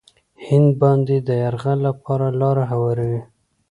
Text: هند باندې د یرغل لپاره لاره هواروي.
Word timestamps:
هند 0.47 0.69
باندې 0.81 1.15
د 1.27 1.29
یرغل 1.43 1.79
لپاره 1.87 2.27
لاره 2.41 2.63
هواروي. 2.71 3.21